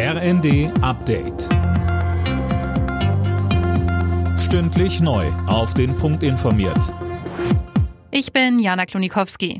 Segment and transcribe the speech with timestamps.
[0.00, 1.48] RND Update.
[4.38, 5.26] Stündlich neu.
[5.48, 6.94] Auf den Punkt informiert.
[8.12, 9.58] Ich bin Jana Klonikowski.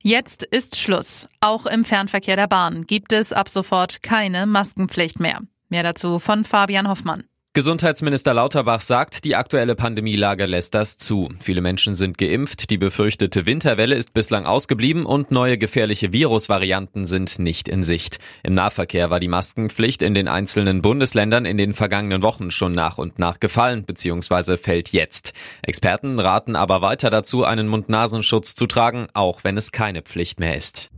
[0.00, 1.26] Jetzt ist Schluss.
[1.40, 5.40] Auch im Fernverkehr der Bahn gibt es ab sofort keine Maskenpflicht mehr.
[5.68, 7.24] Mehr dazu von Fabian Hoffmann.
[7.58, 11.28] Gesundheitsminister Lauterbach sagt, die aktuelle Pandemielage lässt das zu.
[11.40, 17.40] Viele Menschen sind geimpft, die befürchtete Winterwelle ist bislang ausgeblieben und neue gefährliche Virusvarianten sind
[17.40, 18.20] nicht in Sicht.
[18.44, 22.96] Im Nahverkehr war die Maskenpflicht in den einzelnen Bundesländern in den vergangenen Wochen schon nach
[22.96, 24.56] und nach gefallen bzw.
[24.56, 25.32] fällt jetzt.
[25.62, 30.56] Experten raten aber weiter dazu, einen Mund-Nasenschutz zu tragen, auch wenn es keine Pflicht mehr
[30.56, 30.90] ist.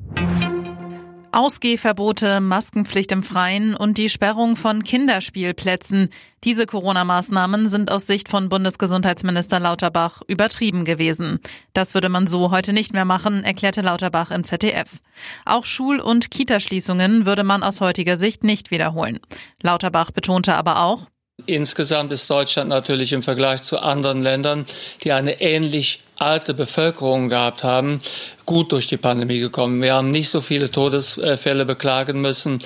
[1.32, 6.10] Ausgehverbote, Maskenpflicht im Freien und die Sperrung von Kinderspielplätzen.
[6.44, 11.38] Diese Corona-Maßnahmen sind aus Sicht von Bundesgesundheitsminister Lauterbach übertrieben gewesen.
[11.72, 14.98] Das würde man so heute nicht mehr machen, erklärte Lauterbach im ZDF.
[15.44, 19.20] Auch Schul- und Kitaschließungen würde man aus heutiger Sicht nicht wiederholen.
[19.62, 21.06] Lauterbach betonte aber auch,
[21.54, 24.66] Insgesamt ist Deutschland natürlich im Vergleich zu anderen Ländern,
[25.02, 28.00] die eine ähnlich alte Bevölkerung gehabt haben,
[28.46, 29.82] gut durch die Pandemie gekommen.
[29.82, 32.60] Wir haben nicht so viele Todesfälle beklagen müssen.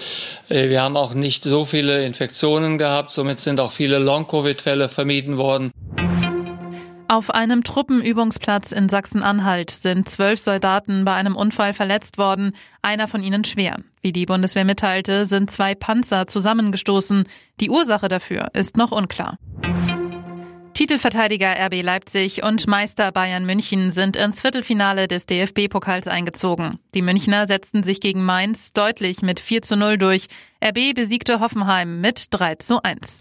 [0.48, 3.12] Äh, wir haben auch nicht so viele Infektionen gehabt.
[3.12, 5.70] Somit sind auch viele Long-Covid-Fälle vermieden worden.
[7.08, 13.22] Auf einem Truppenübungsplatz in Sachsen-Anhalt sind zwölf Soldaten bei einem Unfall verletzt worden, einer von
[13.22, 13.78] ihnen schwer.
[14.00, 17.24] Wie die Bundeswehr mitteilte, sind zwei Panzer zusammengestoßen.
[17.60, 19.38] Die Ursache dafür ist noch unklar.
[20.72, 26.80] Titelverteidiger RB Leipzig und Meister Bayern München sind ins Viertelfinale des DFB-Pokals eingezogen.
[26.94, 30.26] Die Münchner setzten sich gegen Mainz deutlich mit 4 zu 0 durch.
[30.64, 33.20] RB besiegte Hoffenheim mit 3 zu 1.